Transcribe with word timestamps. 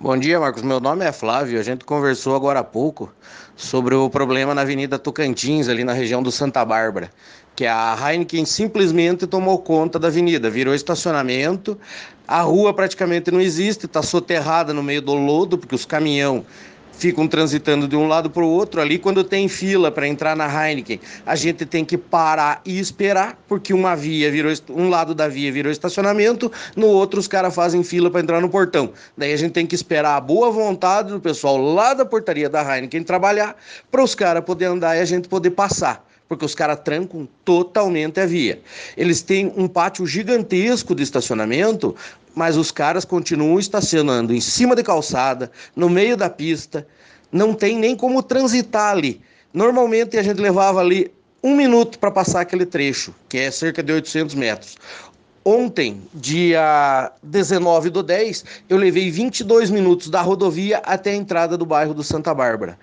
Bom 0.00 0.16
dia, 0.16 0.38
Marcos. 0.38 0.62
Meu 0.62 0.78
nome 0.78 1.04
é 1.04 1.10
Flávio. 1.10 1.58
A 1.58 1.62
gente 1.64 1.84
conversou 1.84 2.36
agora 2.36 2.60
há 2.60 2.64
pouco 2.64 3.12
sobre 3.56 3.96
o 3.96 4.08
problema 4.08 4.54
na 4.54 4.60
Avenida 4.60 4.96
Tocantins, 4.96 5.68
ali 5.68 5.82
na 5.82 5.92
região 5.92 6.22
do 6.22 6.30
Santa 6.30 6.64
Bárbara, 6.64 7.10
que 7.56 7.66
a 7.66 7.96
Heineken 8.00 8.44
simplesmente 8.44 9.26
tomou 9.26 9.58
conta 9.58 9.98
da 9.98 10.06
avenida, 10.06 10.48
virou 10.48 10.72
estacionamento. 10.72 11.76
A 12.28 12.42
rua 12.42 12.72
praticamente 12.72 13.32
não 13.32 13.40
existe, 13.40 13.86
está 13.86 14.00
soterrada 14.00 14.72
no 14.72 14.84
meio 14.84 15.02
do 15.02 15.14
lodo, 15.14 15.58
porque 15.58 15.74
os 15.74 15.84
caminhão 15.84 16.46
ficam 16.98 17.28
transitando 17.28 17.86
de 17.86 17.96
um 17.96 18.06
lado 18.06 18.28
para 18.28 18.42
o 18.42 18.48
outro. 18.48 18.80
Ali, 18.80 18.98
quando 18.98 19.22
tem 19.22 19.48
fila 19.48 19.90
para 19.90 20.06
entrar 20.06 20.36
na 20.36 20.46
Heineken, 20.46 21.00
a 21.24 21.36
gente 21.36 21.64
tem 21.64 21.84
que 21.84 21.96
parar 21.96 22.60
e 22.64 22.78
esperar, 22.78 23.38
porque 23.46 23.72
uma 23.72 23.94
via 23.94 24.30
virou 24.30 24.52
um 24.70 24.88
lado 24.88 25.14
da 25.14 25.28
via 25.28 25.52
virou 25.52 25.70
estacionamento, 25.70 26.50
no 26.74 26.88
outro 26.88 27.20
os 27.20 27.28
caras 27.28 27.54
fazem 27.54 27.82
fila 27.84 28.10
para 28.10 28.20
entrar 28.20 28.40
no 28.40 28.48
portão. 28.48 28.92
Daí 29.16 29.32
a 29.32 29.36
gente 29.36 29.52
tem 29.52 29.66
que 29.66 29.74
esperar 29.74 30.16
a 30.16 30.20
boa 30.20 30.50
vontade 30.50 31.10
do 31.10 31.20
pessoal 31.20 31.56
lá 31.56 31.94
da 31.94 32.04
portaria 32.04 32.48
da 32.48 32.62
Heineken 32.62 33.04
trabalhar 33.04 33.56
para 33.90 34.02
os 34.02 34.14
caras 34.14 34.44
poderem 34.44 34.74
andar 34.74 34.96
e 34.96 35.00
a 35.00 35.04
gente 35.04 35.28
poder 35.28 35.50
passar 35.50 36.07
porque 36.28 36.44
os 36.44 36.54
caras 36.54 36.80
trancam 36.84 37.28
totalmente 37.44 38.20
a 38.20 38.26
via. 38.26 38.60
Eles 38.96 39.22
têm 39.22 39.52
um 39.56 39.66
pátio 39.66 40.06
gigantesco 40.06 40.94
de 40.94 41.02
estacionamento, 41.02 41.96
mas 42.34 42.56
os 42.56 42.70
caras 42.70 43.04
continuam 43.04 43.58
estacionando 43.58 44.34
em 44.34 44.40
cima 44.40 44.76
de 44.76 44.82
calçada, 44.82 45.50
no 45.74 45.88
meio 45.88 46.16
da 46.16 46.28
pista, 46.28 46.86
não 47.32 47.54
tem 47.54 47.78
nem 47.78 47.96
como 47.96 48.22
transitar 48.22 48.92
ali. 48.92 49.20
Normalmente 49.52 50.18
a 50.18 50.22
gente 50.22 50.40
levava 50.40 50.80
ali 50.80 51.10
um 51.42 51.56
minuto 51.56 51.98
para 51.98 52.10
passar 52.10 52.42
aquele 52.42 52.66
trecho, 52.66 53.14
que 53.28 53.38
é 53.38 53.50
cerca 53.50 53.82
de 53.82 53.92
800 53.92 54.34
metros. 54.34 54.76
Ontem, 55.44 56.02
dia 56.12 57.10
19 57.22 57.88
do 57.88 58.02
10, 58.02 58.44
eu 58.68 58.76
levei 58.76 59.10
22 59.10 59.70
minutos 59.70 60.10
da 60.10 60.20
rodovia 60.20 60.78
até 60.84 61.12
a 61.12 61.16
entrada 61.16 61.56
do 61.56 61.64
bairro 61.64 61.94
do 61.94 62.02
Santa 62.02 62.34
Bárbara. 62.34 62.78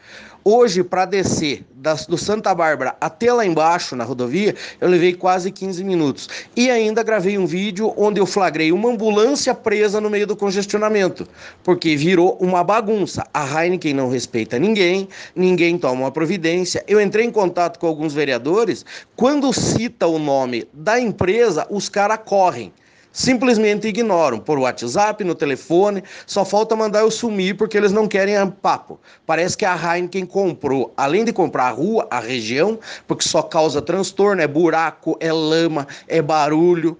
Hoje, 0.47 0.83
para 0.83 1.05
descer 1.05 1.65
do 2.07 2.19
Santa 2.19 2.53
Bárbara 2.53 2.95
até 3.01 3.33
lá 3.33 3.43
embaixo 3.43 3.95
na 3.95 4.03
rodovia, 4.03 4.53
eu 4.79 4.87
levei 4.87 5.11
quase 5.11 5.49
15 5.49 5.83
minutos. 5.83 6.29
E 6.55 6.69
ainda 6.69 7.01
gravei 7.01 7.35
um 7.35 7.47
vídeo 7.47 7.91
onde 7.97 8.19
eu 8.19 8.27
flagrei 8.27 8.71
uma 8.71 8.91
ambulância 8.91 9.55
presa 9.55 9.99
no 9.99 10.07
meio 10.07 10.27
do 10.27 10.35
congestionamento, 10.35 11.27
porque 11.63 11.97
virou 11.97 12.37
uma 12.39 12.63
bagunça. 12.63 13.25
A 13.33 13.63
Heineken 13.63 13.95
não 13.95 14.07
respeita 14.07 14.59
ninguém, 14.59 15.09
ninguém 15.35 15.79
toma 15.79 16.01
uma 16.01 16.11
providência. 16.11 16.83
Eu 16.87 17.01
entrei 17.01 17.25
em 17.25 17.31
contato 17.31 17.79
com 17.79 17.87
alguns 17.87 18.13
vereadores, 18.13 18.85
quando 19.15 19.51
cita 19.51 20.05
o 20.05 20.19
nome 20.19 20.67
da 20.71 20.99
empresa, 20.99 21.65
os 21.71 21.89
caras 21.89 22.19
correm 22.23 22.71
simplesmente 23.15 23.87
ignoram 23.87 24.37
por 24.39 24.59
WhatsApp, 24.59 25.23
no 25.23 25.33
telefone, 25.33 26.03
só 26.27 26.43
falta 26.43 26.75
mandar 26.75 26.99
eu 26.99 27.09
sumir 27.09 27.55
porque 27.55 27.77
eles 27.77 27.93
não 27.93 28.09
querem 28.09 28.35
papo. 28.61 28.99
Parece 29.25 29.57
que 29.57 29.63
a 29.63 29.73
Heineken 29.73 30.25
comprou, 30.25 30.93
além 30.97 31.23
de 31.23 31.31
comprar 31.31 31.67
a 31.67 31.69
rua, 31.69 32.05
a 32.11 32.19
região, 32.19 32.77
porque 33.07 33.25
só 33.25 33.41
causa 33.41 33.81
transtorno, 33.81 34.41
é 34.41 34.47
buraco, 34.47 35.15
é 35.21 35.31
lama, 35.31 35.87
é 36.09 36.21
barulho. 36.21 36.99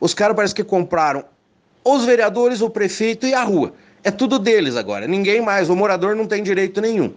Os 0.00 0.14
caras 0.14 0.34
parece 0.34 0.54
que 0.54 0.64
compraram 0.64 1.22
os 1.84 2.06
vereadores, 2.06 2.62
o 2.62 2.70
prefeito 2.70 3.26
e 3.26 3.34
a 3.34 3.42
rua. 3.42 3.74
É 4.02 4.10
tudo 4.10 4.38
deles 4.38 4.76
agora, 4.76 5.06
ninguém 5.06 5.42
mais, 5.42 5.68
o 5.68 5.76
morador 5.76 6.16
não 6.16 6.26
tem 6.26 6.42
direito 6.42 6.80
nenhum. 6.80 7.12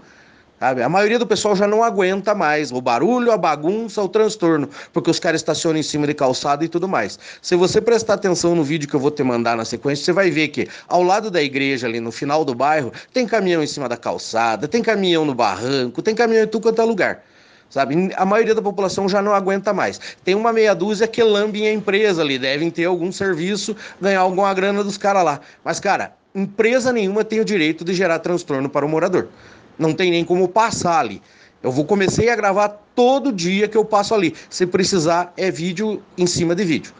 Sabe? 0.63 0.81
A 0.81 0.87
maioria 0.87 1.19
do 1.19 1.27
pessoal 1.27 1.57
já 1.57 1.67
não 1.67 1.83
aguenta 1.83 2.33
mais 2.33 2.71
o 2.71 2.79
barulho, 2.79 3.33
a 3.33 3.37
bagunça, 3.37 4.01
o 4.01 4.07
transtorno, 4.07 4.69
porque 4.93 5.11
os 5.11 5.19
caras 5.19 5.41
estacionam 5.41 5.77
em 5.77 5.83
cima 5.83 6.07
de 6.07 6.13
calçada 6.13 6.63
e 6.63 6.69
tudo 6.69 6.87
mais. 6.87 7.19
Se 7.41 7.53
você 7.53 7.81
prestar 7.81 8.13
atenção 8.13 8.55
no 8.55 8.63
vídeo 8.63 8.87
que 8.87 8.95
eu 8.95 8.99
vou 9.01 9.11
te 9.11 9.21
mandar 9.23 9.57
na 9.57 9.65
sequência, 9.65 10.05
você 10.05 10.13
vai 10.13 10.31
ver 10.31 10.47
que 10.47 10.69
ao 10.87 11.03
lado 11.03 11.29
da 11.29 11.43
igreja, 11.43 11.85
ali 11.85 11.99
no 11.99 12.13
final 12.13 12.45
do 12.45 12.55
bairro, 12.55 12.93
tem 13.11 13.27
caminhão 13.27 13.61
em 13.61 13.67
cima 13.67 13.89
da 13.89 13.97
calçada, 13.97 14.65
tem 14.65 14.81
caminhão 14.81 15.25
no 15.25 15.35
barranco, 15.35 16.01
tem 16.01 16.15
caminhão 16.15 16.45
em 16.45 16.47
tudo 16.47 16.63
quanto 16.63 16.81
é 16.81 16.85
lugar 16.85 17.23
sabe? 17.69 18.13
A 18.15 18.23
maioria 18.23 18.55
da 18.55 18.61
população 18.61 19.09
já 19.09 19.19
não 19.19 19.33
aguenta 19.33 19.73
mais. 19.73 19.99
Tem 20.23 20.35
uma 20.35 20.53
meia 20.53 20.75
dúzia 20.75 21.07
que 21.07 21.23
lambe 21.23 21.67
a 21.67 21.73
empresa 21.73 22.21
ali, 22.21 22.37
devem 22.37 22.69
ter 22.69 22.85
algum 22.85 23.11
serviço, 23.11 23.75
ganhar 23.99 24.21
alguma 24.21 24.53
grana 24.53 24.81
dos 24.83 24.95
caras 24.95 25.25
lá. 25.25 25.41
Mas, 25.63 25.79
cara, 25.79 26.13
empresa 26.35 26.93
nenhuma 26.93 27.23
tem 27.23 27.39
o 27.39 27.45
direito 27.45 27.83
de 27.83 27.93
gerar 27.93 28.19
transtorno 28.19 28.69
para 28.69 28.85
o 28.85 28.89
morador 28.89 29.27
não 29.77 29.93
tem 29.93 30.11
nem 30.11 30.23
como 30.23 30.47
passar 30.47 30.99
ali. 30.99 31.21
Eu 31.61 31.71
vou 31.71 31.85
comecei 31.85 32.29
a 32.29 32.35
gravar 32.35 32.69
todo 32.93 33.31
dia 33.31 33.67
que 33.67 33.77
eu 33.77 33.85
passo 33.85 34.13
ali. 34.13 34.35
Se 34.49 34.65
precisar, 34.65 35.33
é 35.37 35.49
vídeo 35.49 36.01
em 36.17 36.27
cima 36.27 36.53
de 36.53 36.65
vídeo. 36.65 36.93